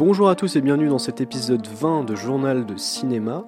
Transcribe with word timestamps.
Bonjour 0.00 0.30
à 0.30 0.34
tous 0.34 0.56
et 0.56 0.62
bienvenue 0.62 0.88
dans 0.88 0.98
cet 0.98 1.20
épisode 1.20 1.66
20 1.66 2.04
de 2.04 2.16
Journal 2.16 2.64
de 2.64 2.74
cinéma. 2.78 3.44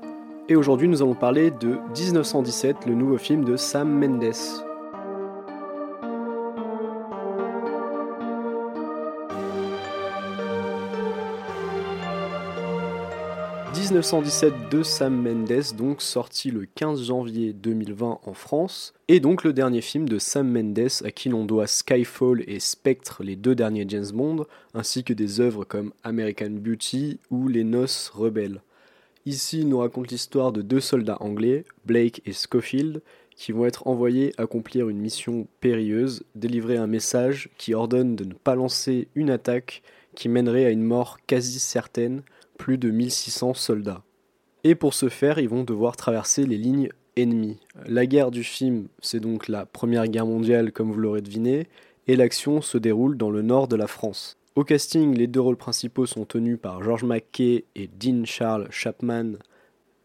Et 0.51 0.55
aujourd'hui 0.55 0.87
nous 0.87 1.01
allons 1.01 1.15
parler 1.15 1.51
de 1.51 1.79
1917, 1.99 2.85
le 2.85 2.95
nouveau 2.95 3.17
film 3.17 3.43
de 3.43 3.57
Sam 3.57 3.89
Mendes. 3.89 4.35
1917 13.93 14.71
de 14.71 14.83
Sam 14.83 15.15
Mendes, 15.15 15.77
donc 15.77 16.01
sorti 16.01 16.51
le 16.51 16.65
15 16.65 17.05
janvier 17.05 17.53
2020 17.53 18.21
en 18.25 18.33
France, 18.33 18.95
et 19.07 19.21
donc 19.21 19.45
le 19.45 19.53
dernier 19.53 19.83
film 19.83 20.09
de 20.09 20.19
Sam 20.19 20.51
Mendes 20.51 20.89
à 21.05 21.11
qui 21.11 21.29
l'on 21.29 21.45
doit 21.45 21.67
Skyfall 21.67 22.43
et 22.47 22.59
Spectre, 22.59 23.23
les 23.23 23.37
deux 23.37 23.55
derniers 23.55 23.85
James 23.87 24.11
Bond, 24.15 24.47
ainsi 24.73 25.05
que 25.05 25.13
des 25.13 25.41
œuvres 25.41 25.67
comme 25.67 25.93
American 26.05 26.53
Beauty 26.53 27.21
ou 27.31 27.49
Les 27.49 27.65
Noces 27.65 28.09
Rebelles. 28.15 28.63
Ici, 29.27 29.61
il 29.61 29.69
nous 29.69 29.81
raconte 29.81 30.11
l'histoire 30.11 30.53
de 30.53 30.63
deux 30.63 30.81
soldats 30.81 31.19
anglais, 31.21 31.67
Blake 31.85 32.23
et 32.25 32.33
Schofield, 32.33 33.03
qui 33.37 33.53
vont 33.53 33.67
être 33.67 33.87
envoyés 33.87 34.33
accomplir 34.39 34.89
une 34.89 35.01
mission 35.01 35.47
périlleuse, 35.61 36.23
délivrer 36.35 36.79
un 36.79 36.87
message 36.87 37.51
qui 37.59 37.75
ordonne 37.75 38.17
de 38.17 38.25
ne 38.25 38.33
pas 38.33 38.55
lancer 38.55 39.09
une 39.15 39.29
attaque 39.29 39.83
qui 40.15 40.31
mènerait 40.31 40.65
à 40.65 40.71
une 40.71 40.83
mort 40.83 41.19
quasi 41.27 41.59
certaine 41.59 42.23
plus 42.63 42.79
de 42.79 42.93
1600 42.93 43.55
soldats. 43.55 44.05
Et 44.63 44.77
pour 44.77 44.95
ce 44.95 45.09
faire, 45.09 45.41
ils 45.41 45.49
vont 45.49 45.65
devoir 45.65 45.97
traverser 45.97 46.47
les 46.47 46.57
lignes 46.57 46.91
ennemies. 47.17 47.59
La 47.87 48.07
guerre 48.07 48.31
du 48.31 48.45
film, 48.45 48.87
c'est 49.01 49.19
donc 49.19 49.49
la 49.49 49.67
Première 49.67 50.07
Guerre 50.07 50.27
mondiale, 50.27 50.71
comme 50.71 50.93
vous 50.93 51.01
l'aurez 51.01 51.23
deviné, 51.23 51.67
et 52.07 52.15
l'action 52.15 52.63
se 52.63 52.79
déroule 52.79 53.17
dans 53.17 53.33
le 53.33 53.43
nord 53.43 53.67
de 53.67 53.75
la 53.75 53.89
France. 53.89 54.37
Au 54.55 54.63
casting, 54.63 55.13
les 55.19 55.27
deux 55.27 55.41
rôles 55.41 55.57
principaux 55.57 56.07
sont 56.07 56.25
tenus 56.25 56.57
par 56.57 56.85
George 56.85 57.03
McKay 57.03 57.65
et 57.75 57.89
Dean 57.89 58.25
Charles 58.27 58.69
Chapman, 58.71 59.33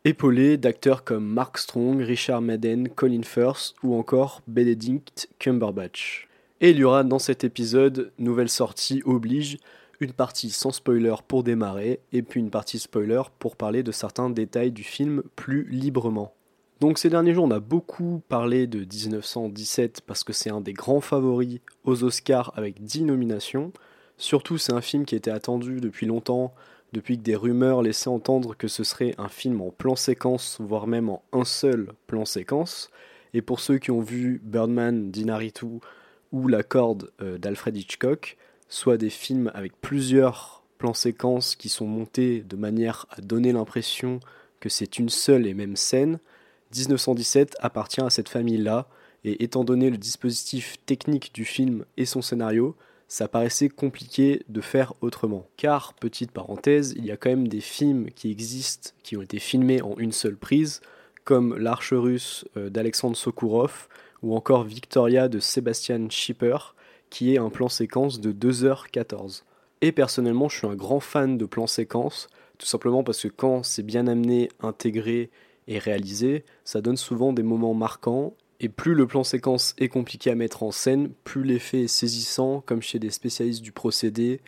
épaulés 0.03 0.57
d'acteurs 0.57 1.03
comme 1.03 1.27
Mark 1.27 1.59
Strong, 1.59 2.01
Richard 2.01 2.41
Madden, 2.41 2.89
Colin 2.89 3.21
Firth 3.21 3.75
ou 3.83 3.93
encore 3.93 4.41
Benedict 4.47 5.29
Cumberbatch. 5.37 6.27
Et 6.59 6.71
il 6.71 6.77
y 6.77 6.83
aura 6.83 7.03
dans 7.03 7.19
cet 7.19 7.43
épisode, 7.43 8.11
nouvelle 8.17 8.49
sortie 8.49 9.03
oblige, 9.05 9.59
une 9.99 10.13
partie 10.13 10.49
sans 10.49 10.71
spoiler 10.71 11.15
pour 11.27 11.43
démarrer, 11.43 11.99
et 12.11 12.21
puis 12.21 12.39
une 12.39 12.51
partie 12.51 12.79
spoiler 12.79 13.21
pour 13.39 13.55
parler 13.55 13.83
de 13.83 13.91
certains 13.91 14.29
détails 14.29 14.71
du 14.71 14.83
film 14.83 15.23
plus 15.35 15.67
librement. 15.69 16.33
Donc 16.79 16.99
ces 16.99 17.09
derniers 17.09 17.33
jours, 17.33 17.45
on 17.45 17.51
a 17.51 17.59
beaucoup 17.59 18.21
parlé 18.29 18.67
de 18.67 18.79
1917 18.79 20.01
parce 20.01 20.23
que 20.23 20.33
c'est 20.33 20.51
un 20.51 20.61
des 20.61 20.73
grands 20.73 21.01
favoris 21.01 21.59
aux 21.85 22.03
Oscars 22.03 22.53
avec 22.55 22.83
10 22.83 23.03
nominations. 23.03 23.73
Surtout, 24.17 24.59
c'est 24.59 24.73
un 24.73 24.81
film 24.81 25.05
qui 25.05 25.15
était 25.15 25.31
attendu 25.31 25.81
depuis 25.81 26.05
longtemps, 26.05 26.53
depuis 26.93 27.17
que 27.17 27.23
des 27.23 27.35
rumeurs 27.35 27.81
laissaient 27.81 28.09
entendre 28.09 28.55
que 28.55 28.67
ce 28.67 28.83
serait 28.83 29.15
un 29.17 29.27
film 29.27 29.61
en 29.61 29.71
plan 29.71 29.95
séquence, 29.95 30.57
voire 30.59 30.85
même 30.85 31.09
en 31.09 31.23
un 31.33 31.45
seul 31.45 31.93
plan 32.05 32.25
séquence. 32.25 32.91
Et 33.33 33.41
pour 33.41 33.59
ceux 33.59 33.79
qui 33.79 33.89
ont 33.89 34.01
vu 34.01 34.39
Birdman 34.43 35.09
d'Inaritu 35.09 35.79
ou 36.31 36.47
La 36.47 36.61
Corde 36.61 37.11
euh, 37.21 37.39
d'Alfred 37.39 37.75
Hitchcock, 37.75 38.37
soit 38.69 38.97
des 38.97 39.09
films 39.09 39.51
avec 39.53 39.79
plusieurs 39.81 40.63
plans 40.77 40.93
séquences 40.93 41.55
qui 41.55 41.69
sont 41.69 41.87
montés 41.87 42.41
de 42.41 42.55
manière 42.55 43.05
à 43.09 43.21
donner 43.21 43.51
l'impression 43.51 44.19
que 44.59 44.69
c'est 44.69 44.99
une 44.99 45.09
seule 45.09 45.47
et 45.47 45.53
même 45.53 45.75
scène, 45.75 46.19
1917 46.75 47.55
appartient 47.59 48.01
à 48.01 48.09
cette 48.09 48.29
famille-là, 48.29 48.87
et 49.23 49.43
étant 49.43 49.63
donné 49.63 49.89
le 49.89 49.97
dispositif 49.97 50.77
technique 50.85 51.33
du 51.33 51.45
film 51.45 51.85
et 51.97 52.05
son 52.05 52.21
scénario, 52.21 52.75
ça 53.07 53.27
paraissait 53.27 53.69
compliqué 53.69 54.43
de 54.49 54.61
faire 54.61 54.93
autrement. 55.01 55.47
Car, 55.57 55.93
petite 55.93 56.31
parenthèse, 56.31 56.93
il 56.97 57.05
y 57.05 57.11
a 57.11 57.17
quand 57.17 57.29
même 57.29 57.47
des 57.47 57.61
films 57.61 58.09
qui 58.11 58.31
existent, 58.31 58.91
qui 59.03 59.17
ont 59.17 59.21
été 59.21 59.39
filmés 59.39 59.81
en 59.81 59.97
une 59.97 60.11
seule 60.11 60.35
prise, 60.35 60.81
comme 61.23 61.57
L'Arche 61.57 61.93
russe 61.93 62.45
euh, 62.57 62.69
d'Alexandre 62.69 63.17
Sokourov, 63.17 63.87
ou 64.23 64.35
encore 64.35 64.63
Victoria 64.63 65.27
de 65.27 65.39
Sebastian 65.39 66.09
Schipper, 66.09 66.73
qui 67.09 67.33
est 67.33 67.37
un 67.37 67.49
plan 67.49 67.69
séquence 67.69 68.19
de 68.19 68.31
2h14. 68.31 69.43
Et 69.81 69.91
personnellement, 69.91 70.49
je 70.49 70.57
suis 70.57 70.67
un 70.67 70.75
grand 70.75 70.99
fan 70.99 71.37
de 71.37 71.45
plans 71.45 71.67
séquences, 71.67 72.29
tout 72.57 72.65
simplement 72.65 73.03
parce 73.03 73.23
que 73.23 73.27
quand 73.27 73.63
c'est 73.63 73.83
bien 73.83 74.07
amené, 74.07 74.49
intégré 74.59 75.29
et 75.67 75.79
réalisé, 75.79 76.45
ça 76.63 76.81
donne 76.81 76.97
souvent 76.97 77.33
des 77.33 77.43
moments 77.43 77.73
marquants, 77.73 78.33
et 78.59 78.69
plus 78.69 78.95
le 78.95 79.05
plan 79.05 79.23
séquence 79.23 79.75
est 79.77 79.89
compliqué 79.89 80.31
à 80.31 80.35
mettre 80.35 80.63
en 80.63 80.71
scène, 80.71 81.11
plus 81.23 81.43
l'effet 81.43 81.83
est 81.83 81.87
saisissant, 81.87 82.63
comme 82.65 82.81
chez 82.81 82.97
des 82.97 83.11
spécialistes 83.11 83.61
du 83.61 83.71
procédé, 83.71 84.41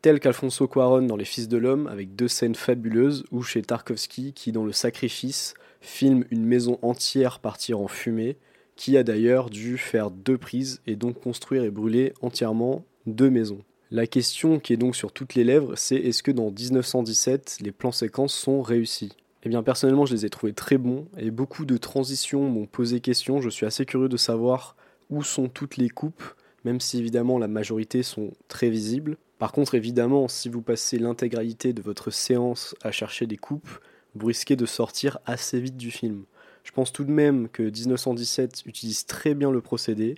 tels 0.00 0.20
qu'Alfonso 0.20 0.66
Cuaron 0.66 1.02
dans 1.02 1.16
Les 1.16 1.26
Fils 1.26 1.48
de 1.48 1.58
l'Homme, 1.58 1.86
avec 1.86 2.16
deux 2.16 2.28
scènes 2.28 2.54
fabuleuses, 2.54 3.24
ou 3.30 3.42
chez 3.42 3.60
Tarkovsky, 3.60 4.32
qui 4.32 4.52
dans 4.52 4.64
Le 4.64 4.72
Sacrifice 4.72 5.54
filme 5.82 6.24
une 6.30 6.46
maison 6.46 6.78
entière 6.80 7.40
partir 7.40 7.80
en 7.80 7.88
fumée, 7.88 8.36
qui 8.82 8.96
a 8.96 9.04
d'ailleurs 9.04 9.48
dû 9.48 9.78
faire 9.78 10.10
deux 10.10 10.36
prises 10.36 10.80
et 10.88 10.96
donc 10.96 11.20
construire 11.20 11.62
et 11.62 11.70
brûler 11.70 12.14
entièrement 12.20 12.84
deux 13.06 13.30
maisons. 13.30 13.62
La 13.92 14.08
question 14.08 14.58
qui 14.58 14.72
est 14.72 14.76
donc 14.76 14.96
sur 14.96 15.12
toutes 15.12 15.36
les 15.36 15.44
lèvres, 15.44 15.76
c'est 15.76 15.94
est-ce 15.94 16.24
que 16.24 16.32
dans 16.32 16.50
1917, 16.50 17.58
les 17.60 17.70
plans 17.70 17.92
séquences 17.92 18.34
sont 18.34 18.60
réussis? 18.60 19.12
Eh 19.44 19.48
bien 19.48 19.62
personnellement, 19.62 20.04
je 20.04 20.14
les 20.14 20.26
ai 20.26 20.30
trouvés 20.30 20.52
très 20.52 20.78
bons 20.78 21.06
et 21.16 21.30
beaucoup 21.30 21.64
de 21.64 21.76
transitions 21.76 22.50
m'ont 22.50 22.66
posé 22.66 22.98
question. 22.98 23.40
Je 23.40 23.50
suis 23.50 23.66
assez 23.66 23.86
curieux 23.86 24.08
de 24.08 24.16
savoir 24.16 24.74
où 25.10 25.22
sont 25.22 25.48
toutes 25.48 25.76
les 25.76 25.88
coupes, 25.88 26.24
même 26.64 26.80
si 26.80 26.98
évidemment 26.98 27.38
la 27.38 27.46
majorité 27.46 28.02
sont 28.02 28.32
très 28.48 28.68
visibles. 28.68 29.16
Par 29.38 29.52
contre, 29.52 29.76
évidemment, 29.76 30.26
si 30.26 30.48
vous 30.48 30.60
passez 30.60 30.98
l'intégralité 30.98 31.72
de 31.72 31.82
votre 31.82 32.10
séance 32.10 32.74
à 32.82 32.90
chercher 32.90 33.28
des 33.28 33.36
coupes, 33.36 33.78
vous 34.16 34.26
risquez 34.26 34.56
de 34.56 34.66
sortir 34.66 35.18
assez 35.24 35.60
vite 35.60 35.76
du 35.76 35.92
film. 35.92 36.24
Je 36.64 36.70
pense 36.70 36.92
tout 36.92 37.04
de 37.04 37.10
même 37.10 37.48
que 37.48 37.62
1917 37.62 38.62
utilise 38.66 39.06
très 39.06 39.34
bien 39.34 39.50
le 39.50 39.60
procédé. 39.60 40.16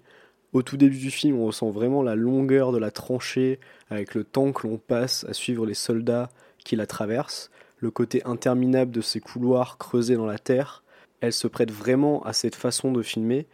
Au 0.52 0.62
tout 0.62 0.76
début 0.76 0.98
du 0.98 1.10
film, 1.10 1.38
on 1.38 1.46
ressent 1.46 1.70
vraiment 1.70 2.02
la 2.02 2.14
longueur 2.14 2.70
de 2.70 2.78
la 2.78 2.90
tranchée 2.90 3.58
avec 3.90 4.14
le 4.14 4.24
temps 4.24 4.52
que 4.52 4.66
l'on 4.66 4.78
passe 4.78 5.24
à 5.24 5.32
suivre 5.32 5.66
les 5.66 5.74
soldats 5.74 6.28
qui 6.64 6.76
la 6.76 6.86
traversent, 6.86 7.50
le 7.78 7.90
côté 7.90 8.22
interminable 8.24 8.92
de 8.92 9.00
ces 9.00 9.20
couloirs 9.20 9.78
creusés 9.78 10.16
dans 10.16 10.26
la 10.26 10.38
terre. 10.38 10.84
Elle 11.20 11.32
se 11.32 11.48
prête 11.48 11.70
vraiment 11.70 12.22
à 12.24 12.32
cette 12.32 12.54
façon 12.54 12.92
de 12.92 13.02
filmer. 13.02 13.46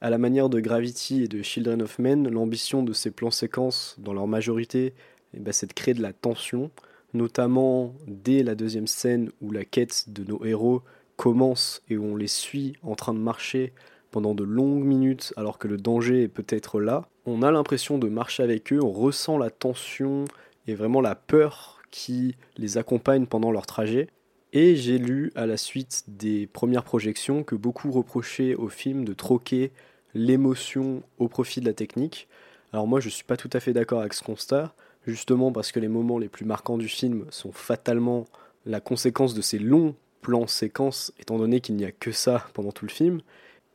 À 0.00 0.10
la 0.10 0.18
manière 0.18 0.48
de 0.48 0.60
Gravity 0.60 1.24
et 1.24 1.28
de 1.28 1.42
Children 1.42 1.82
of 1.82 1.98
Men, 1.98 2.28
l'ambition 2.28 2.82
de 2.82 2.92
ces 2.92 3.10
plans 3.10 3.30
séquences, 3.30 3.96
dans 3.98 4.12
leur 4.12 4.26
majorité, 4.26 4.94
eh 5.34 5.40
ben, 5.40 5.52
c'est 5.52 5.66
de 5.66 5.72
créer 5.72 5.94
de 5.94 6.02
la 6.02 6.12
tension, 6.12 6.70
notamment 7.14 7.94
dès 8.06 8.42
la 8.42 8.54
deuxième 8.54 8.86
scène 8.86 9.30
où 9.40 9.50
la 9.50 9.64
quête 9.64 10.06
de 10.08 10.24
nos 10.24 10.44
héros 10.44 10.82
commence 11.18 11.82
et 11.90 11.98
on 11.98 12.16
les 12.16 12.28
suit 12.28 12.76
en 12.82 12.94
train 12.94 13.12
de 13.12 13.18
marcher 13.18 13.74
pendant 14.10 14.34
de 14.34 14.44
longues 14.44 14.84
minutes 14.84 15.34
alors 15.36 15.58
que 15.58 15.68
le 15.68 15.76
danger 15.76 16.22
est 16.22 16.28
peut-être 16.28 16.80
là, 16.80 17.08
on 17.26 17.42
a 17.42 17.50
l'impression 17.50 17.98
de 17.98 18.08
marcher 18.08 18.42
avec 18.42 18.72
eux, 18.72 18.78
on 18.82 18.92
ressent 18.92 19.36
la 19.36 19.50
tension 19.50 20.24
et 20.66 20.74
vraiment 20.74 21.02
la 21.02 21.16
peur 21.16 21.82
qui 21.90 22.36
les 22.56 22.78
accompagne 22.78 23.26
pendant 23.26 23.50
leur 23.50 23.66
trajet. 23.66 24.08
Et 24.52 24.76
j'ai 24.76 24.96
lu 24.96 25.32
à 25.34 25.44
la 25.44 25.58
suite 25.58 26.04
des 26.06 26.46
premières 26.46 26.84
projections 26.84 27.42
que 27.42 27.56
beaucoup 27.56 27.90
reprochaient 27.90 28.54
au 28.54 28.68
film 28.68 29.04
de 29.04 29.12
troquer 29.12 29.72
l'émotion 30.14 31.02
au 31.18 31.28
profit 31.28 31.60
de 31.60 31.66
la 31.66 31.74
technique. 31.74 32.28
Alors 32.72 32.86
moi 32.86 33.00
je 33.00 33.08
suis 33.08 33.24
pas 33.24 33.36
tout 33.36 33.50
à 33.52 33.60
fait 33.60 33.72
d'accord 33.72 34.00
avec 34.00 34.14
ce 34.14 34.22
constat, 34.22 34.72
justement 35.06 35.50
parce 35.52 35.72
que 35.72 35.80
les 35.80 35.88
moments 35.88 36.18
les 36.18 36.28
plus 36.28 36.46
marquants 36.46 36.78
du 36.78 36.88
film 36.88 37.26
sont 37.30 37.52
fatalement 37.52 38.24
la 38.64 38.80
conséquence 38.80 39.34
de 39.34 39.42
ces 39.42 39.58
longs 39.58 39.96
plan 40.28 40.46
séquence, 40.46 41.10
étant 41.18 41.38
donné 41.38 41.62
qu'il 41.62 41.74
n'y 41.76 41.86
a 41.86 41.90
que 41.90 42.12
ça 42.12 42.44
pendant 42.52 42.70
tout 42.70 42.84
le 42.84 42.90
film. 42.90 43.22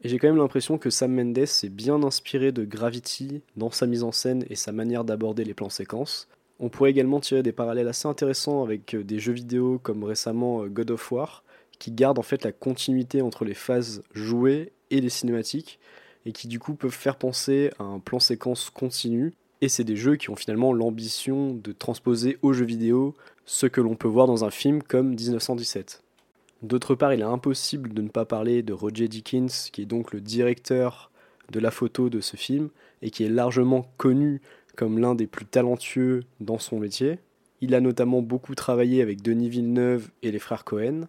Et 0.04 0.10
j'ai 0.10 0.20
quand 0.20 0.28
même 0.28 0.38
l'impression 0.38 0.78
que 0.78 0.92
Sam 0.92 1.12
Mendes 1.12 1.48
s'est 1.48 1.68
bien 1.68 2.04
inspiré 2.04 2.52
de 2.52 2.64
Gravity 2.64 3.42
dans 3.58 3.72
sa 3.72 3.88
mise 3.88 4.04
en 4.04 4.12
scène 4.12 4.46
et 4.52 4.56
sa 4.56 4.72
manière 4.72 5.04
d'aborder 5.04 5.46
les 5.46 5.56
plans 5.56 5.72
séquences. 5.72 6.28
On 6.60 6.70
pourrait 6.70 6.92
également 6.92 7.20
tirer 7.20 7.42
des 7.42 7.54
parallèles 7.54 7.88
assez 7.88 8.08
intéressants 8.08 8.62
avec 8.62 8.94
euh, 8.94 9.04
des 9.04 9.18
jeux 9.18 9.34
vidéo 9.34 9.80
comme 9.82 10.04
récemment 10.04 10.62
euh, 10.62 10.68
God 10.68 10.92
of 10.92 11.12
War, 11.12 11.44
qui 11.80 11.90
gardent 11.90 12.20
en 12.20 12.24
fait 12.24 12.44
la 12.44 12.52
continuité 12.52 13.24
entre 13.24 13.46
les 13.46 13.56
phases 13.56 14.04
jouées 14.14 14.74
et 14.92 15.02
les 15.02 15.10
cinématiques, 15.10 15.80
et 16.28 16.34
qui 16.34 16.48
du 16.48 16.60
coup 16.60 16.76
peuvent 16.76 16.92
faire 16.92 17.16
penser 17.16 17.72
à 17.80 17.84
un 17.84 17.98
plan 17.98 18.20
séquence 18.20 18.70
continu. 18.70 19.34
Et 19.62 19.70
c'est 19.70 19.84
des 19.84 19.96
jeux 19.96 20.18
qui 20.18 20.30
ont 20.30 20.36
finalement 20.36 20.72
l'ambition 20.72 21.56
de 21.56 21.72
transposer 21.72 22.38
aux 22.44 22.54
jeux 22.54 22.66
vidéo 22.66 23.16
ce 23.46 23.66
que 23.66 23.82
l'on 23.82 23.96
peut 23.96 24.08
voir 24.08 24.28
dans 24.28 24.46
un 24.46 24.52
film 24.52 24.84
comme 24.84 25.16
1917. 25.16 26.03
D'autre 26.64 26.96
part, 26.96 27.14
il 27.14 27.20
est 27.20 27.24
impossible 27.24 27.94
de 27.94 28.02
ne 28.02 28.08
pas 28.08 28.24
parler 28.24 28.64
de 28.64 28.72
Roger 28.72 29.10
Dickens, 29.10 29.70
qui 29.72 29.82
est 29.82 29.86
donc 29.86 30.14
le 30.14 30.22
directeur 30.22 31.12
de 31.52 31.60
la 31.60 31.72
photo 31.72 32.10
de 32.10 32.22
ce 32.22 32.38
film, 32.38 32.70
et 33.02 33.10
qui 33.10 33.26
est 33.26 33.30
largement 33.30 33.86
connu 33.98 34.42
comme 34.78 34.98
l'un 34.98 35.14
des 35.14 35.28
plus 35.28 35.46
talentueux 35.46 36.24
dans 36.40 36.60
son 36.60 36.80
métier. 36.80 37.20
Il 37.60 37.76
a 37.76 37.82
notamment 37.82 38.22
beaucoup 38.22 38.56
travaillé 38.56 39.02
avec 39.02 39.22
Denis 39.22 39.50
Villeneuve 39.50 40.10
et 40.22 40.32
les 40.32 40.40
frères 40.40 40.64
Cohen, 40.64 41.08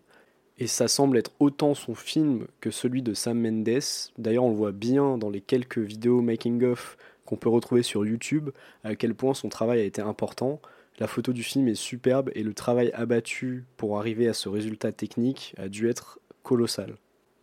et 0.58 0.66
ça 0.66 0.88
semble 0.88 1.18
être 1.18 1.30
autant 1.38 1.74
son 1.74 1.94
film 1.94 2.46
que 2.60 2.72
celui 2.72 3.02
de 3.02 3.14
Sam 3.14 3.40
Mendes. 3.40 3.80
D'ailleurs, 4.18 4.44
on 4.44 4.50
le 4.50 4.56
voit 4.56 4.72
bien 4.72 5.18
dans 5.18 5.30
les 5.30 5.40
quelques 5.40 5.78
vidéos 5.78 6.20
making-of 6.20 6.96
qu'on 7.26 7.36
peut 7.36 7.48
retrouver 7.48 7.82
sur 7.82 8.04
YouTube, 8.04 8.50
à 8.82 8.96
quel 8.96 9.14
point 9.14 9.34
son 9.34 9.48
travail 9.48 9.80
a 9.80 9.84
été 9.84 10.02
important. 10.02 10.60
La 11.00 11.08
photo 11.08 11.32
du 11.32 11.42
film 11.42 11.66
est 11.66 11.74
superbe 11.74 12.30
et 12.34 12.44
le 12.44 12.54
travail 12.54 12.92
abattu 12.94 13.64
pour 13.76 13.98
arriver 13.98 14.28
à 14.28 14.32
ce 14.32 14.48
résultat 14.48 14.92
technique 14.92 15.54
a 15.58 15.68
dû 15.68 15.88
être 15.88 16.20
colossal. 16.44 16.94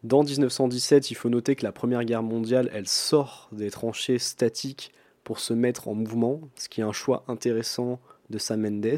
Dans 0.03 0.23
1917, 0.23 1.11
il 1.11 1.15
faut 1.15 1.29
noter 1.29 1.55
que 1.55 1.63
la 1.63 1.73
Première 1.73 2.05
Guerre 2.05 2.23
mondiale, 2.23 2.69
elle 2.73 2.87
sort 2.87 3.49
des 3.51 3.69
tranchées 3.69 4.19
statiques 4.19 4.93
pour 5.25 5.39
se 5.39 5.53
mettre 5.53 5.89
en 5.89 5.93
mouvement, 5.93 6.41
ce 6.55 6.69
qui 6.69 6.81
est 6.81 6.85
un 6.85 6.93
choix 6.93 7.25
intéressant 7.27 7.99
de 8.29 8.37
Sam 8.37 8.61
Mendes. 8.61 8.97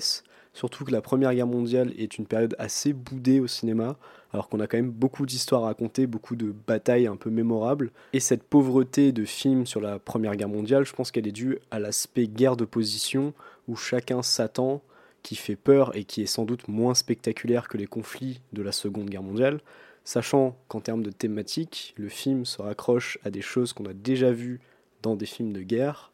Surtout 0.53 0.85
que 0.85 0.91
la 0.91 1.01
Première 1.01 1.33
Guerre 1.33 1.47
mondiale 1.47 1.91
est 1.97 2.19
une 2.19 2.27
période 2.27 2.56
assez 2.59 2.94
boudée 2.94 3.39
au 3.39 3.47
cinéma, 3.47 3.97
alors 4.31 4.49
qu'on 4.49 4.59
a 4.59 4.67
quand 4.67 4.77
même 4.77 4.91
beaucoup 4.91 5.25
d'histoires 5.25 5.63
à 5.63 5.67
raconter, 5.67 6.06
beaucoup 6.06 6.35
de 6.35 6.53
batailles 6.67 7.07
un 7.07 7.15
peu 7.15 7.31
mémorables. 7.31 7.91
Et 8.13 8.19
cette 8.19 8.44
pauvreté 8.44 9.11
de 9.11 9.25
films 9.25 9.65
sur 9.65 9.81
la 9.81 9.97
Première 9.97 10.35
Guerre 10.35 10.49
mondiale, 10.49 10.85
je 10.85 10.94
pense 10.94 11.09
qu'elle 11.09 11.27
est 11.27 11.31
due 11.31 11.57
à 11.71 11.79
l'aspect 11.79 12.27
guerre 12.27 12.56
de 12.56 12.65
position, 12.65 13.33
où 13.68 13.75
chacun 13.75 14.21
s'attend, 14.21 14.81
qui 15.21 15.36
fait 15.36 15.56
peur 15.56 15.95
et 15.95 16.04
qui 16.04 16.21
est 16.21 16.27
sans 16.27 16.45
doute 16.45 16.68
moins 16.68 16.94
spectaculaire 16.94 17.68
que 17.68 17.77
les 17.77 17.88
conflits 17.88 18.42
de 18.51 18.62
la 18.62 18.71
Seconde 18.71 19.10
Guerre 19.10 19.24
mondiale, 19.24 19.62
sachant 20.04 20.57
qu'en 20.68 20.81
termes 20.81 21.04
de 21.04 21.12
thématique, 21.12 21.94
le 21.98 22.10
film 22.10 22.45
se 22.45 22.62
raccroche 22.62 23.18
à 23.24 23.31
des 23.31 23.42
choses 23.42 23.74
qu'on 23.74 23.86
a 23.86 23.94
déjà 23.94 24.31
vues 24.31 24.60
dans 25.01 25.15
des 25.15 25.25
films 25.25 25.54
de 25.54 25.62
guerre, 25.62 26.12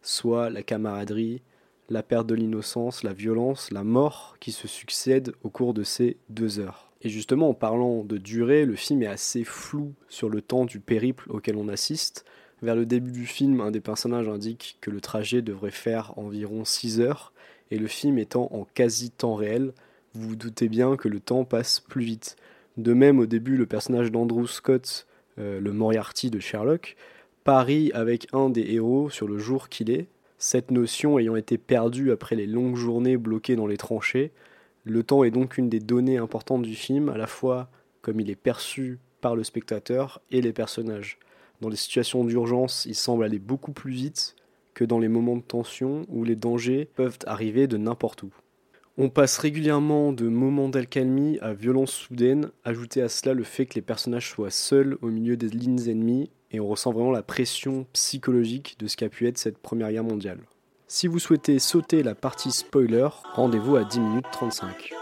soit 0.00 0.50
la 0.50 0.62
camaraderie, 0.62 1.42
la 1.88 2.02
perte 2.02 2.26
de 2.26 2.34
l'innocence, 2.34 3.02
la 3.02 3.12
violence, 3.12 3.70
la 3.70 3.84
mort 3.84 4.36
qui 4.40 4.52
se 4.52 4.68
succèdent 4.68 5.32
au 5.42 5.50
cours 5.50 5.74
de 5.74 5.82
ces 5.82 6.16
deux 6.28 6.58
heures. 6.58 6.92
Et 7.02 7.08
justement, 7.08 7.48
en 7.48 7.54
parlant 7.54 8.04
de 8.04 8.16
durée, 8.16 8.64
le 8.64 8.76
film 8.76 9.02
est 9.02 9.08
assez 9.08 9.44
flou 9.44 9.92
sur 10.08 10.28
le 10.28 10.40
temps 10.40 10.64
du 10.64 10.78
périple 10.78 11.30
auquel 11.30 11.56
on 11.56 11.68
assiste. 11.68 12.24
Vers 12.62 12.76
le 12.76 12.86
début 12.86 13.10
du 13.10 13.26
film, 13.26 13.60
un 13.60 13.72
des 13.72 13.80
personnages 13.80 14.28
indique 14.28 14.78
que 14.80 14.90
le 14.90 15.00
trajet 15.00 15.42
devrait 15.42 15.72
faire 15.72 16.16
environ 16.16 16.64
6 16.64 17.00
heures, 17.00 17.32
et 17.72 17.78
le 17.78 17.88
film 17.88 18.18
étant 18.18 18.48
en 18.52 18.64
quasi 18.72 19.10
temps 19.10 19.34
réel, 19.34 19.72
vous 20.14 20.30
vous 20.30 20.36
doutez 20.36 20.68
bien 20.68 20.96
que 20.96 21.08
le 21.08 21.20
temps 21.20 21.44
passe 21.44 21.80
plus 21.80 22.04
vite. 22.04 22.36
De 22.76 22.92
même, 22.92 23.18
au 23.18 23.26
début, 23.26 23.56
le 23.56 23.66
personnage 23.66 24.12
d'Andrew 24.12 24.46
Scott, 24.46 25.06
euh, 25.38 25.60
le 25.60 25.72
Moriarty 25.72 26.30
de 26.30 26.38
Sherlock, 26.38 26.96
parie 27.44 27.90
avec 27.92 28.28
un 28.32 28.48
des 28.48 28.72
héros 28.72 29.10
sur 29.10 29.26
le 29.26 29.38
jour 29.38 29.68
qu'il 29.68 29.90
est, 29.90 30.06
cette 30.38 30.70
notion 30.70 31.18
ayant 31.18 31.36
été 31.36 31.58
perdue 31.58 32.12
après 32.12 32.36
les 32.36 32.46
longues 32.46 32.76
journées 32.76 33.16
bloquées 33.16 33.56
dans 33.56 33.66
les 33.66 33.76
tranchées, 33.76 34.30
le 34.84 35.02
temps 35.02 35.24
est 35.24 35.30
donc 35.30 35.58
une 35.58 35.68
des 35.68 35.80
données 35.80 36.18
importantes 36.18 36.62
du 36.62 36.74
film, 36.74 37.08
à 37.08 37.16
la 37.16 37.26
fois 37.26 37.70
comme 38.02 38.20
il 38.20 38.30
est 38.30 38.36
perçu 38.36 38.98
par 39.20 39.36
le 39.36 39.44
spectateur 39.44 40.20
et 40.30 40.40
les 40.40 40.52
personnages. 40.52 41.18
Dans 41.62 41.68
les 41.68 41.76
situations 41.76 42.24
d'urgence, 42.24 42.86
il 42.86 42.96
semble 42.96 43.22
aller 43.22 43.38
beaucoup 43.38 43.70
plus 43.70 43.92
vite 43.92 44.34
que 44.74 44.82
dans 44.84 44.98
les 44.98 45.06
moments 45.06 45.36
de 45.36 45.42
tension 45.42 46.02
où 46.08 46.24
les 46.24 46.34
dangers 46.34 46.90
peuvent 46.96 47.20
arriver 47.24 47.68
de 47.68 47.76
n'importe 47.76 48.24
où. 48.24 48.32
On 48.98 49.08
passe 49.08 49.38
régulièrement 49.38 50.12
de 50.12 50.26
moments 50.26 50.68
d'alcalmie 50.68 51.38
à 51.40 51.54
violence 51.54 51.92
soudaine, 51.92 52.50
ajouter 52.64 53.00
à 53.00 53.08
cela 53.08 53.32
le 53.32 53.44
fait 53.44 53.66
que 53.66 53.76
les 53.76 53.80
personnages 53.80 54.28
soient 54.28 54.50
seuls 54.50 54.98
au 55.02 55.06
milieu 55.06 55.36
des 55.36 55.50
lignes 55.50 55.88
ennemies, 55.88 56.30
et 56.50 56.58
on 56.58 56.66
ressent 56.66 56.90
vraiment 56.90 57.12
la 57.12 57.22
pression 57.22 57.86
psychologique 57.92 58.74
de 58.80 58.88
ce 58.88 58.96
qu'a 58.96 59.08
pu 59.08 59.28
être 59.28 59.38
cette 59.38 59.58
Première 59.58 59.92
Guerre 59.92 60.02
mondiale. 60.02 60.40
Si 60.88 61.06
vous 61.06 61.20
souhaitez 61.20 61.60
sauter 61.60 62.02
la 62.02 62.16
partie 62.16 62.50
spoiler, 62.50 63.08
rendez-vous 63.34 63.76
à 63.76 63.84
10 63.84 64.00
minutes 64.00 64.26
35. 64.32 64.92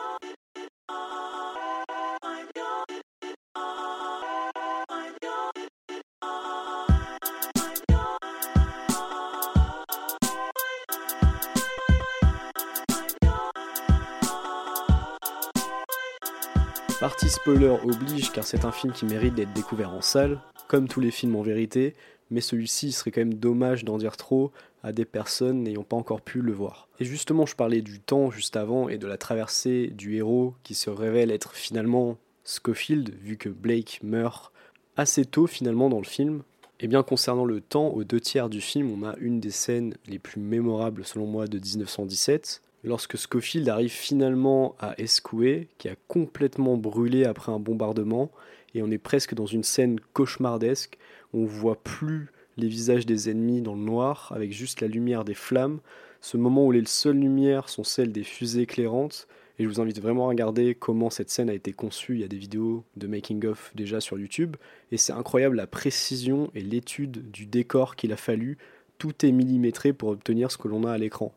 Partie 17.00 17.30
spoiler 17.30 17.74
oblige 17.82 18.30
car 18.30 18.44
c'est 18.44 18.66
un 18.66 18.72
film 18.72 18.92
qui 18.92 19.06
mérite 19.06 19.34
d'être 19.34 19.54
découvert 19.54 19.94
en 19.94 20.02
salle, 20.02 20.38
comme 20.68 20.86
tous 20.86 21.00
les 21.00 21.10
films 21.10 21.34
en 21.34 21.40
vérité, 21.40 21.94
mais 22.30 22.42
celui-ci 22.42 22.92
serait 22.92 23.10
quand 23.10 23.22
même 23.22 23.32
dommage 23.32 23.86
d'en 23.86 23.96
dire 23.96 24.18
trop 24.18 24.52
à 24.82 24.92
des 24.92 25.06
personnes 25.06 25.62
n'ayant 25.62 25.82
pas 25.82 25.96
encore 25.96 26.20
pu 26.20 26.42
le 26.42 26.52
voir. 26.52 26.88
Et 26.98 27.06
justement, 27.06 27.46
je 27.46 27.56
parlais 27.56 27.80
du 27.80 28.00
temps 28.00 28.30
juste 28.30 28.54
avant 28.54 28.90
et 28.90 28.98
de 28.98 29.06
la 29.06 29.16
traversée 29.16 29.86
du 29.86 30.16
héros 30.16 30.52
qui 30.62 30.74
se 30.74 30.90
révèle 30.90 31.30
être 31.30 31.54
finalement 31.54 32.18
Schofield, 32.44 33.14
vu 33.22 33.38
que 33.38 33.48
Blake 33.48 34.00
meurt 34.02 34.52
assez 34.98 35.24
tôt 35.24 35.46
finalement 35.46 35.88
dans 35.88 36.00
le 36.00 36.04
film. 36.04 36.42
Et 36.80 36.86
bien 36.86 37.02
concernant 37.02 37.46
le 37.46 37.62
temps, 37.62 37.88
aux 37.88 38.04
deux 38.04 38.20
tiers 38.20 38.50
du 38.50 38.60
film, 38.60 38.90
on 38.90 39.08
a 39.08 39.16
une 39.16 39.40
des 39.40 39.52
scènes 39.52 39.94
les 40.06 40.18
plus 40.18 40.42
mémorables 40.42 41.06
selon 41.06 41.24
moi 41.24 41.46
de 41.46 41.58
1917, 41.58 42.60
lorsque 42.84 43.16
Schofield 43.16 43.68
arrive 43.68 43.90
finalement 43.90 44.74
à 44.78 44.98
Escoué, 45.00 45.68
qui 45.78 45.88
a 45.88 45.96
complètement 46.08 46.76
brûlé 46.76 47.24
après 47.24 47.52
un 47.52 47.58
bombardement, 47.58 48.30
et 48.74 48.82
on 48.82 48.90
est 48.90 48.98
presque 48.98 49.34
dans 49.34 49.46
une 49.46 49.64
scène 49.64 50.00
cauchemardesque, 50.12 50.98
on 51.32 51.44
voit 51.44 51.82
plus 51.82 52.30
les 52.56 52.68
visages 52.68 53.06
des 53.06 53.30
ennemis 53.30 53.62
dans 53.62 53.74
le 53.74 53.80
noir, 53.80 54.32
avec 54.34 54.52
juste 54.52 54.80
la 54.80 54.88
lumière 54.88 55.24
des 55.24 55.34
flammes, 55.34 55.80
ce 56.20 56.36
moment 56.36 56.66
où 56.66 56.72
les 56.72 56.84
seules 56.84 57.18
lumières 57.18 57.68
sont 57.68 57.84
celles 57.84 58.12
des 58.12 58.24
fusées 58.24 58.62
éclairantes, 58.62 59.26
et 59.58 59.64
je 59.64 59.68
vous 59.68 59.80
invite 59.80 60.00
vraiment 60.00 60.24
à 60.24 60.28
regarder 60.28 60.74
comment 60.74 61.10
cette 61.10 61.30
scène 61.30 61.50
a 61.50 61.54
été 61.54 61.72
conçue, 61.72 62.14
il 62.14 62.20
y 62.20 62.24
a 62.24 62.28
des 62.28 62.38
vidéos 62.38 62.84
de 62.96 63.06
making-of 63.06 63.72
déjà 63.74 64.00
sur 64.00 64.18
YouTube, 64.18 64.56
et 64.90 64.96
c'est 64.96 65.12
incroyable 65.12 65.56
la 65.56 65.66
précision 65.66 66.50
et 66.54 66.62
l'étude 66.62 67.30
du 67.30 67.46
décor 67.46 67.96
qu'il 67.96 68.12
a 68.12 68.16
fallu, 68.16 68.56
tout 68.98 69.24
est 69.24 69.32
millimétré 69.32 69.92
pour 69.92 70.10
obtenir 70.10 70.50
ce 70.50 70.58
que 70.58 70.68
l'on 70.68 70.84
a 70.84 70.92
à 70.92 70.98
l'écran. 70.98 71.34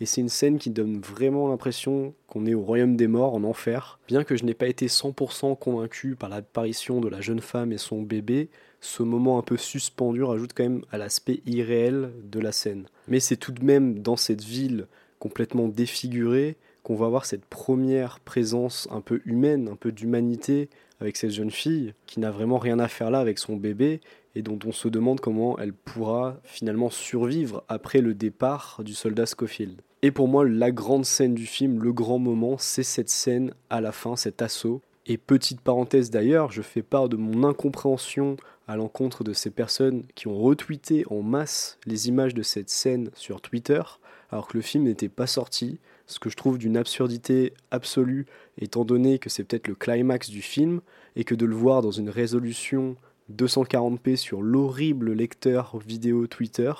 Et 0.00 0.06
c'est 0.06 0.22
une 0.22 0.30
scène 0.30 0.58
qui 0.58 0.70
donne 0.70 0.98
vraiment 0.98 1.48
l'impression 1.48 2.14
qu'on 2.26 2.46
est 2.46 2.54
au 2.54 2.62
royaume 2.62 2.96
des 2.96 3.06
morts, 3.06 3.34
en 3.34 3.44
enfer. 3.44 3.98
Bien 4.08 4.24
que 4.24 4.34
je 4.34 4.44
n'ai 4.44 4.54
pas 4.54 4.66
été 4.66 4.86
100% 4.86 5.58
convaincu 5.58 6.16
par 6.16 6.30
l'apparition 6.30 7.02
de 7.02 7.08
la 7.08 7.20
jeune 7.20 7.40
femme 7.40 7.70
et 7.72 7.78
son 7.78 8.00
bébé, 8.00 8.48
ce 8.80 9.02
moment 9.02 9.38
un 9.38 9.42
peu 9.42 9.58
suspendu 9.58 10.22
rajoute 10.22 10.52
quand 10.54 10.62
même 10.62 10.84
à 10.90 10.96
l'aspect 10.96 11.42
irréel 11.44 12.12
de 12.24 12.40
la 12.40 12.50
scène. 12.50 12.86
Mais 13.08 13.20
c'est 13.20 13.36
tout 13.36 13.52
de 13.52 13.62
même 13.62 13.98
dans 13.98 14.16
cette 14.16 14.42
ville 14.42 14.86
complètement 15.18 15.68
défigurée 15.68 16.56
qu'on 16.82 16.96
va 16.96 17.04
avoir 17.04 17.26
cette 17.26 17.44
première 17.44 18.20
présence 18.20 18.88
un 18.90 19.02
peu 19.02 19.20
humaine, 19.26 19.68
un 19.68 19.76
peu 19.76 19.92
d'humanité 19.92 20.70
avec 21.00 21.16
cette 21.16 21.30
jeune 21.30 21.50
fille 21.50 21.92
qui 22.06 22.20
n'a 22.20 22.30
vraiment 22.30 22.58
rien 22.58 22.78
à 22.78 22.88
faire 22.88 23.10
là 23.10 23.20
avec 23.20 23.38
son 23.38 23.56
bébé 23.56 24.00
et 24.34 24.40
dont 24.40 24.58
on 24.64 24.72
se 24.72 24.88
demande 24.88 25.20
comment 25.20 25.58
elle 25.58 25.74
pourra 25.74 26.40
finalement 26.44 26.88
survivre 26.88 27.64
après 27.68 28.00
le 28.00 28.14
départ 28.14 28.80
du 28.82 28.94
soldat 28.94 29.26
Schofield. 29.26 29.82
Et 30.02 30.10
pour 30.12 30.28
moi, 30.28 30.48
la 30.48 30.70
grande 30.70 31.04
scène 31.04 31.34
du 31.34 31.44
film, 31.44 31.82
le 31.82 31.92
grand 31.92 32.18
moment, 32.18 32.56
c'est 32.56 32.82
cette 32.82 33.10
scène 33.10 33.52
à 33.68 33.82
la 33.82 33.92
fin, 33.92 34.16
cet 34.16 34.40
assaut. 34.40 34.80
Et 35.04 35.18
petite 35.18 35.60
parenthèse 35.60 36.10
d'ailleurs, 36.10 36.50
je 36.50 36.62
fais 36.62 36.82
part 36.82 37.10
de 37.10 37.18
mon 37.18 37.46
incompréhension 37.46 38.36
à 38.66 38.76
l'encontre 38.76 39.24
de 39.24 39.34
ces 39.34 39.50
personnes 39.50 40.04
qui 40.14 40.26
ont 40.26 40.38
retweeté 40.38 41.04
en 41.10 41.22
masse 41.22 41.78
les 41.84 42.08
images 42.08 42.32
de 42.32 42.42
cette 42.42 42.70
scène 42.70 43.10
sur 43.14 43.42
Twitter, 43.42 43.82
alors 44.30 44.48
que 44.48 44.56
le 44.56 44.62
film 44.62 44.84
n'était 44.84 45.10
pas 45.10 45.26
sorti, 45.26 45.80
ce 46.06 46.18
que 46.18 46.30
je 46.30 46.36
trouve 46.36 46.56
d'une 46.56 46.78
absurdité 46.78 47.52
absolue, 47.70 48.24
étant 48.56 48.86
donné 48.86 49.18
que 49.18 49.28
c'est 49.28 49.44
peut-être 49.44 49.68
le 49.68 49.74
climax 49.74 50.30
du 50.30 50.40
film, 50.40 50.80
et 51.14 51.24
que 51.24 51.34
de 51.34 51.44
le 51.44 51.56
voir 51.56 51.82
dans 51.82 51.90
une 51.90 52.08
résolution 52.08 52.96
240p 53.36 54.16
sur 54.16 54.40
l'horrible 54.40 55.12
lecteur 55.12 55.76
vidéo 55.78 56.26
Twitter, 56.26 56.72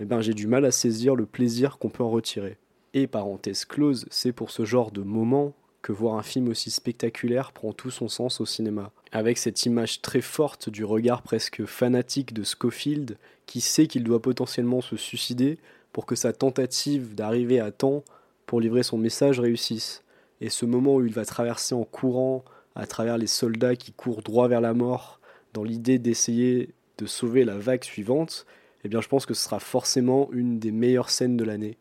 eh 0.00 0.06
ben, 0.06 0.22
j'ai 0.22 0.32
du 0.32 0.46
mal 0.46 0.64
à 0.64 0.70
saisir 0.70 1.14
le 1.14 1.26
plaisir 1.26 1.78
qu'on 1.78 1.90
peut 1.90 2.02
en 2.02 2.10
retirer. 2.10 2.56
Et 2.94 3.06
parenthèse 3.06 3.66
close, 3.66 4.06
c'est 4.10 4.32
pour 4.32 4.50
ce 4.50 4.64
genre 4.64 4.90
de 4.90 5.02
moment 5.02 5.52
que 5.82 5.92
voir 5.92 6.14
un 6.14 6.22
film 6.22 6.48
aussi 6.48 6.70
spectaculaire 6.70 7.52
prend 7.52 7.72
tout 7.72 7.90
son 7.90 8.08
sens 8.08 8.40
au 8.40 8.46
cinéma. 8.46 8.92
Avec 9.12 9.38
cette 9.38 9.64
image 9.66 10.00
très 10.00 10.20
forte 10.20 10.70
du 10.70 10.84
regard 10.84 11.22
presque 11.22 11.64
fanatique 11.66 12.32
de 12.32 12.42
Schofield, 12.44 13.18
qui 13.46 13.60
sait 13.60 13.86
qu'il 13.86 14.04
doit 14.04 14.22
potentiellement 14.22 14.80
se 14.80 14.96
suicider 14.96 15.58
pour 15.92 16.06
que 16.06 16.14
sa 16.14 16.32
tentative 16.32 17.14
d'arriver 17.14 17.60
à 17.60 17.70
temps 17.70 18.02
pour 18.46 18.60
livrer 18.60 18.82
son 18.82 18.98
message 18.98 19.38
réussisse. 19.38 20.02
Et 20.40 20.48
ce 20.48 20.64
moment 20.64 20.96
où 20.96 21.04
il 21.04 21.12
va 21.12 21.24
traverser 21.24 21.74
en 21.74 21.84
courant 21.84 22.44
à 22.74 22.86
travers 22.86 23.18
les 23.18 23.26
soldats 23.26 23.76
qui 23.76 23.92
courent 23.92 24.22
droit 24.22 24.48
vers 24.48 24.60
la 24.60 24.72
mort, 24.72 25.20
dans 25.52 25.64
l'idée 25.64 25.98
d'essayer 25.98 26.70
de 26.98 27.06
sauver 27.06 27.44
la 27.44 27.58
vague 27.58 27.84
suivante, 27.84 28.46
eh 28.84 28.88
bien 28.88 29.00
je 29.00 29.08
pense 29.08 29.26
que 29.26 29.34
ce 29.34 29.44
sera 29.44 29.60
forcément 29.60 30.28
une 30.32 30.58
des 30.58 30.72
meilleures 30.72 31.10
scènes 31.10 31.36
de 31.36 31.44
l'année. 31.44 31.78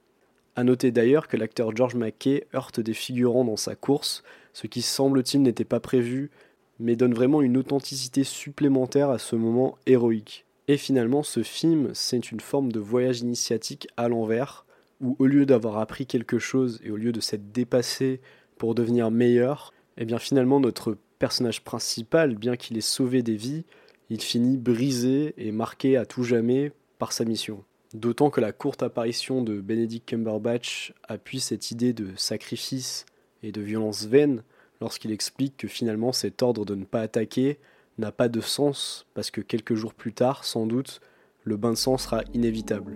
A 0.55 0.63
noter 0.63 0.91
d'ailleurs 0.91 1.27
que 1.27 1.37
l'acteur 1.37 1.75
George 1.75 1.95
McKay 1.95 2.45
heurte 2.53 2.79
des 2.79 2.93
figurants 2.93 3.45
dans 3.45 3.57
sa 3.57 3.75
course, 3.75 4.23
ce 4.53 4.67
qui 4.67 4.81
semble-t-il 4.81 5.41
n'était 5.41 5.63
pas 5.63 5.79
prévu, 5.79 6.31
mais 6.79 6.95
donne 6.95 7.13
vraiment 7.13 7.41
une 7.41 7.57
authenticité 7.57 8.23
supplémentaire 8.23 9.09
à 9.09 9.19
ce 9.19 9.35
moment 9.35 9.77
héroïque. 9.85 10.45
Et 10.67 10.77
finalement, 10.77 11.23
ce 11.23 11.43
film, 11.43 11.91
c'est 11.93 12.31
une 12.31 12.39
forme 12.39 12.71
de 12.71 12.79
voyage 12.79 13.21
initiatique 13.21 13.87
à 13.97 14.07
l'envers, 14.07 14.65
où 15.01 15.15
au 15.19 15.25
lieu 15.25 15.45
d'avoir 15.45 15.77
appris 15.77 16.05
quelque 16.05 16.39
chose 16.39 16.79
et 16.83 16.91
au 16.91 16.97
lieu 16.97 17.11
de 17.11 17.21
s'être 17.21 17.51
dépassé 17.51 18.21
pour 18.57 18.75
devenir 18.75 19.11
meilleur, 19.11 19.73
eh 19.97 20.05
bien 20.05 20.19
finalement 20.19 20.59
notre 20.59 20.97
personnage 21.19 21.63
principal, 21.63 22.35
bien 22.35 22.55
qu'il 22.55 22.77
ait 22.77 22.81
sauvé 22.81 23.23
des 23.23 23.35
vies, 23.35 23.65
il 24.09 24.21
finit 24.21 24.57
brisé 24.57 25.33
et 25.37 25.51
marqué 25.51 25.97
à 25.97 26.05
tout 26.05 26.23
jamais 26.23 26.71
par 26.99 27.11
sa 27.11 27.25
mission. 27.25 27.63
D'autant 27.95 28.29
que 28.29 28.41
la 28.41 28.51
courte 28.51 28.83
apparition 28.83 29.41
de 29.41 29.59
Benedict 29.59 30.07
Cumberbatch 30.07 30.93
appuie 31.07 31.39
cette 31.39 31.71
idée 31.71 31.93
de 31.93 32.09
sacrifice 32.15 33.07
et 33.41 33.51
de 33.51 33.61
violence 33.61 34.05
vaine 34.05 34.43
lorsqu'il 34.79 35.11
explique 35.11 35.57
que 35.57 35.67
finalement 35.67 36.11
cet 36.11 36.43
ordre 36.43 36.65
de 36.65 36.75
ne 36.75 36.85
pas 36.85 37.01
attaquer 37.01 37.57
n'a 37.97 38.11
pas 38.11 38.29
de 38.29 38.41
sens 38.41 39.07
parce 39.15 39.31
que 39.31 39.41
quelques 39.41 39.73
jours 39.73 39.95
plus 39.95 40.13
tard, 40.13 40.43
sans 40.45 40.67
doute, 40.67 41.01
le 41.43 41.57
bain 41.57 41.71
de 41.71 41.77
sang 41.77 41.97
sera 41.97 42.21
inévitable. 42.33 42.95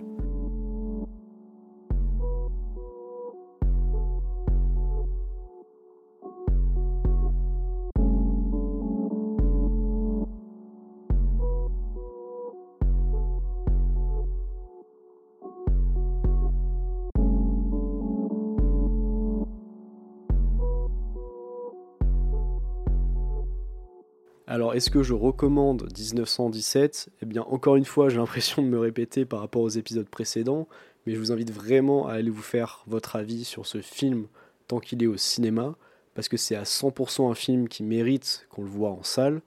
Alors, 24.54 24.72
est-ce 24.74 24.88
que 24.88 25.02
je 25.02 25.14
recommande 25.14 25.88
1917 25.98 27.08
Eh 27.20 27.26
bien, 27.26 27.42
encore 27.42 27.74
une 27.74 27.84
fois, 27.84 28.08
j'ai 28.08 28.18
l'impression 28.18 28.62
de 28.62 28.68
me 28.68 28.78
répéter 28.78 29.24
par 29.24 29.40
rapport 29.40 29.62
aux 29.62 29.68
épisodes 29.68 30.08
précédents, 30.08 30.68
mais 31.04 31.14
je 31.14 31.18
vous 31.18 31.32
invite 31.32 31.50
vraiment 31.50 32.06
à 32.06 32.12
aller 32.12 32.30
vous 32.30 32.40
faire 32.40 32.84
votre 32.86 33.16
avis 33.16 33.42
sur 33.42 33.66
ce 33.66 33.80
film 33.80 34.28
tant 34.68 34.78
qu'il 34.78 35.02
est 35.02 35.08
au 35.08 35.16
cinéma, 35.16 35.74
parce 36.14 36.28
que 36.28 36.36
c'est 36.36 36.54
à 36.54 36.62
100% 36.62 37.28
un 37.28 37.34
film 37.34 37.66
qui 37.66 37.82
mérite 37.82 38.46
qu'on 38.48 38.62
le 38.62 38.68
voit 38.68 38.90
en 38.90 39.02
salle. 39.02 39.42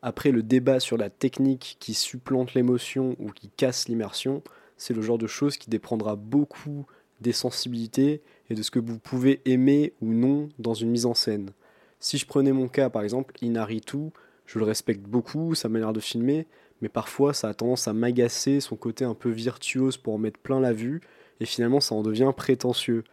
Après, 0.00 0.30
le 0.30 0.44
débat 0.44 0.78
sur 0.78 0.96
la 0.96 1.10
technique 1.10 1.76
qui 1.80 1.92
supplante 1.92 2.54
l'émotion 2.54 3.16
ou 3.18 3.32
qui 3.32 3.48
casse 3.48 3.88
l'immersion, 3.88 4.44
c'est 4.76 4.94
le 4.94 5.02
genre 5.02 5.18
de 5.18 5.26
choses 5.26 5.56
qui 5.56 5.70
dépendra 5.70 6.14
beaucoup 6.14 6.86
des 7.20 7.32
sensibilités 7.32 8.22
et 8.48 8.54
de 8.54 8.62
ce 8.62 8.70
que 8.70 8.78
vous 8.78 9.00
pouvez 9.00 9.40
aimer 9.44 9.92
ou 10.00 10.12
non 10.12 10.50
dans 10.60 10.74
une 10.74 10.90
mise 10.90 11.06
en 11.06 11.14
scène. 11.14 11.50
Si 11.98 12.16
je 12.16 12.26
prenais 12.26 12.52
mon 12.52 12.68
cas, 12.68 12.90
par 12.90 13.02
exemple, 13.02 13.34
je 14.46 14.58
le 14.58 14.64
respecte 14.64 15.02
beaucoup, 15.02 15.54
sa 15.54 15.68
manière 15.68 15.92
de 15.92 16.00
filmer, 16.00 16.46
mais 16.80 16.88
parfois 16.88 17.32
ça 17.32 17.48
a 17.48 17.54
tendance 17.54 17.88
à 17.88 17.92
m'agacer, 17.92 18.60
son 18.60 18.76
côté 18.76 19.04
un 19.04 19.14
peu 19.14 19.30
virtuose 19.30 19.96
pour 19.96 20.14
en 20.14 20.18
mettre 20.18 20.38
plein 20.38 20.60
la 20.60 20.72
vue, 20.72 21.00
et 21.40 21.44
finalement 21.44 21.80
ça 21.80 21.94
en 21.94 22.02
devient 22.02 22.32
prétentieux. 22.36 23.04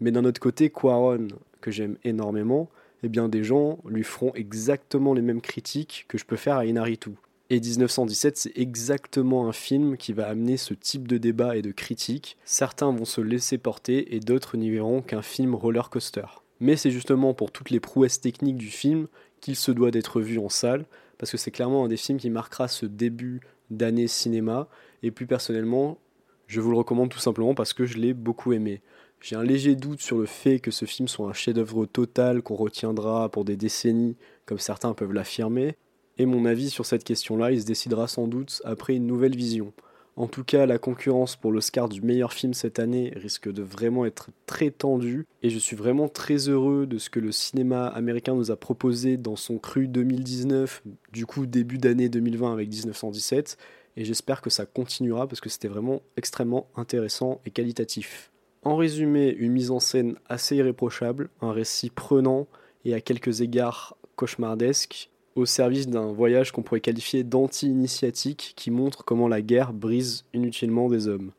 Mais 0.00 0.10
d'un 0.10 0.24
autre 0.24 0.40
côté, 0.40 0.70
Quaron, 0.70 1.28
que 1.60 1.70
j'aime 1.70 1.96
énormément, 2.04 2.68
eh 3.02 3.08
bien 3.08 3.28
des 3.28 3.44
gens 3.44 3.78
lui 3.86 4.04
feront 4.04 4.32
exactement 4.34 5.14
les 5.14 5.22
mêmes 5.22 5.40
critiques 5.40 6.06
que 6.08 6.18
je 6.18 6.24
peux 6.24 6.36
faire 6.36 6.56
à 6.56 6.66
Inaritu. 6.66 7.10
Et 7.50 7.60
1917, 7.60 8.36
c'est 8.38 8.52
exactement 8.56 9.46
un 9.46 9.52
film 9.52 9.98
qui 9.98 10.14
va 10.14 10.26
amener 10.28 10.56
ce 10.56 10.72
type 10.72 11.06
de 11.06 11.18
débat 11.18 11.56
et 11.56 11.62
de 11.62 11.72
critique. 11.72 12.38
Certains 12.44 12.90
vont 12.90 13.04
se 13.04 13.20
laisser 13.20 13.58
porter 13.58 14.14
et 14.14 14.20
d'autres 14.20 14.56
n'y 14.56 14.70
verront 14.70 15.02
qu'un 15.02 15.20
film 15.20 15.54
roller 15.54 15.90
coaster. 15.90 16.24
Mais 16.60 16.76
c'est 16.76 16.90
justement 16.90 17.34
pour 17.34 17.52
toutes 17.52 17.68
les 17.68 17.80
prouesses 17.80 18.20
techniques 18.20 18.56
du 18.56 18.70
film 18.70 19.08
qu'il 19.44 19.56
se 19.56 19.70
doit 19.70 19.90
d'être 19.90 20.20
vu 20.20 20.38
en 20.38 20.48
salle, 20.48 20.86
parce 21.18 21.30
que 21.30 21.36
c'est 21.36 21.50
clairement 21.50 21.84
un 21.84 21.88
des 21.88 21.96
films 21.96 22.18
qui 22.18 22.30
marquera 22.30 22.66
ce 22.66 22.86
début 22.86 23.40
d'année 23.70 24.08
cinéma, 24.08 24.68
et 25.02 25.10
plus 25.10 25.26
personnellement, 25.26 25.98
je 26.46 26.60
vous 26.60 26.70
le 26.70 26.78
recommande 26.78 27.10
tout 27.10 27.18
simplement 27.18 27.54
parce 27.54 27.72
que 27.72 27.84
je 27.84 27.98
l'ai 27.98 28.14
beaucoup 28.14 28.52
aimé. 28.52 28.80
J'ai 29.20 29.36
un 29.36 29.42
léger 29.42 29.76
doute 29.76 30.00
sur 30.00 30.18
le 30.18 30.26
fait 30.26 30.60
que 30.60 30.70
ce 30.70 30.84
film 30.84 31.08
soit 31.08 31.28
un 31.28 31.32
chef-d'œuvre 31.32 31.86
total 31.86 32.42
qu'on 32.42 32.56
retiendra 32.56 33.28
pour 33.28 33.44
des 33.44 33.56
décennies, 33.56 34.16
comme 34.46 34.58
certains 34.58 34.94
peuvent 34.94 35.12
l'affirmer, 35.12 35.76
et 36.16 36.26
mon 36.26 36.44
avis 36.44 36.70
sur 36.70 36.86
cette 36.86 37.04
question-là, 37.04 37.52
il 37.52 37.60
se 37.60 37.66
décidera 37.66 38.08
sans 38.08 38.26
doute 38.26 38.62
après 38.64 38.94
une 38.94 39.06
nouvelle 39.06 39.36
vision. 39.36 39.72
En 40.16 40.28
tout 40.28 40.44
cas, 40.44 40.64
la 40.64 40.78
concurrence 40.78 41.34
pour 41.34 41.50
l'Oscar 41.50 41.88
du 41.88 42.00
meilleur 42.00 42.32
film 42.32 42.54
cette 42.54 42.78
année 42.78 43.12
risque 43.16 43.50
de 43.50 43.62
vraiment 43.62 44.06
être 44.06 44.30
très 44.46 44.70
tendue 44.70 45.26
et 45.42 45.50
je 45.50 45.58
suis 45.58 45.74
vraiment 45.74 46.08
très 46.08 46.48
heureux 46.48 46.86
de 46.86 46.98
ce 46.98 47.10
que 47.10 47.18
le 47.18 47.32
cinéma 47.32 47.88
américain 47.88 48.34
nous 48.34 48.52
a 48.52 48.56
proposé 48.56 49.16
dans 49.16 49.34
son 49.34 49.58
cru 49.58 49.88
2019, 49.88 50.84
du 51.12 51.26
coup 51.26 51.46
début 51.46 51.78
d'année 51.78 52.08
2020 52.08 52.52
avec 52.52 52.68
1917 52.68 53.58
et 53.96 54.04
j'espère 54.04 54.40
que 54.40 54.50
ça 54.50 54.66
continuera 54.66 55.26
parce 55.26 55.40
que 55.40 55.48
c'était 55.48 55.68
vraiment 55.68 56.00
extrêmement 56.16 56.68
intéressant 56.76 57.40
et 57.44 57.50
qualitatif. 57.50 58.30
En 58.62 58.76
résumé, 58.76 59.30
une 59.30 59.52
mise 59.52 59.72
en 59.72 59.80
scène 59.80 60.14
assez 60.28 60.56
irréprochable, 60.56 61.28
un 61.40 61.52
récit 61.52 61.90
prenant 61.90 62.46
et 62.84 62.94
à 62.94 63.00
quelques 63.00 63.40
égards 63.40 63.96
cauchemardesque, 64.14 65.10
au 65.36 65.46
service 65.46 65.88
d'un 65.88 66.12
voyage 66.12 66.52
qu'on 66.52 66.62
pourrait 66.62 66.80
qualifier 66.80 67.24
d'anti-initiatique 67.24 68.54
qui 68.56 68.70
montre 68.70 69.04
comment 69.04 69.28
la 69.28 69.42
guerre 69.42 69.72
brise 69.72 70.24
inutilement 70.32 70.88
des 70.88 71.08
hommes. 71.08 71.32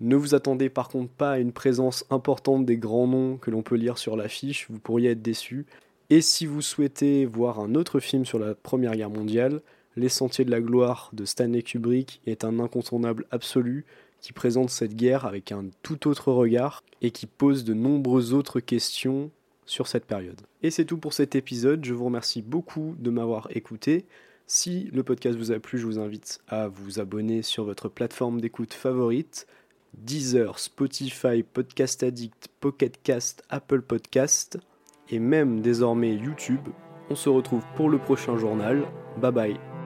Ne 0.00 0.16
vous 0.16 0.34
attendez 0.34 0.68
par 0.68 0.88
contre 0.88 1.10
pas 1.12 1.32
à 1.32 1.38
une 1.38 1.52
présence 1.52 2.04
importante 2.10 2.64
des 2.64 2.76
grands 2.76 3.08
noms 3.08 3.36
que 3.36 3.50
l'on 3.50 3.62
peut 3.62 3.74
lire 3.74 3.98
sur 3.98 4.16
l'affiche, 4.16 4.66
vous 4.70 4.78
pourriez 4.78 5.10
être 5.10 5.22
déçu. 5.22 5.66
Et 6.10 6.20
si 6.20 6.46
vous 6.46 6.62
souhaitez 6.62 7.26
voir 7.26 7.60
un 7.60 7.74
autre 7.74 8.00
film 8.00 8.24
sur 8.24 8.38
la 8.38 8.54
Première 8.54 8.96
Guerre 8.96 9.10
mondiale, 9.10 9.60
Les 9.96 10.08
Sentiers 10.08 10.44
de 10.44 10.50
la 10.50 10.60
Gloire 10.60 11.10
de 11.12 11.24
Stanley 11.24 11.62
Kubrick 11.62 12.20
est 12.26 12.44
un 12.44 12.60
incontournable 12.60 13.26
absolu 13.30 13.84
qui 14.20 14.32
présente 14.32 14.70
cette 14.70 14.94
guerre 14.94 15.26
avec 15.26 15.52
un 15.52 15.66
tout 15.82 16.08
autre 16.08 16.32
regard 16.32 16.82
et 17.02 17.10
qui 17.10 17.26
pose 17.26 17.64
de 17.64 17.74
nombreuses 17.74 18.34
autres 18.34 18.60
questions 18.60 19.30
sur 19.68 19.86
cette 19.86 20.06
période. 20.06 20.40
Et 20.62 20.70
c'est 20.70 20.84
tout 20.84 20.98
pour 20.98 21.12
cet 21.12 21.36
épisode, 21.36 21.84
je 21.84 21.94
vous 21.94 22.06
remercie 22.06 22.42
beaucoup 22.42 22.96
de 22.98 23.10
m'avoir 23.10 23.48
écouté. 23.54 24.06
Si 24.46 24.88
le 24.94 25.02
podcast 25.02 25.38
vous 25.38 25.52
a 25.52 25.58
plu, 25.58 25.78
je 25.78 25.84
vous 25.84 25.98
invite 25.98 26.40
à 26.48 26.68
vous 26.68 27.00
abonner 27.00 27.42
sur 27.42 27.64
votre 27.64 27.88
plateforme 27.88 28.40
d'écoute 28.40 28.72
favorite. 28.72 29.46
Deezer, 29.94 30.58
Spotify, 30.58 31.42
Podcast 31.42 32.02
Addict, 32.02 32.48
Pocket 32.60 33.00
Cast, 33.02 33.42
Apple 33.50 33.82
Podcast 33.82 34.58
et 35.10 35.18
même 35.18 35.60
désormais 35.60 36.14
YouTube. 36.14 36.66
On 37.10 37.14
se 37.14 37.28
retrouve 37.28 37.64
pour 37.76 37.88
le 37.90 37.98
prochain 37.98 38.36
journal. 38.36 38.86
Bye 39.20 39.32
bye. 39.32 39.77